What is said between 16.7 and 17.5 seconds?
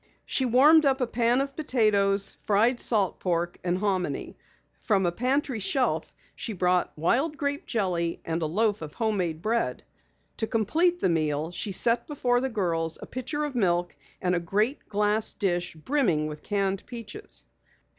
peaches.